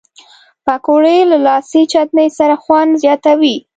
[0.65, 3.55] پکورې له لاسي چټني سره خوند زیاتوي